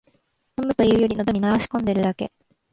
[0.59, 2.31] 飲むというより、のどに流し込んでるだけ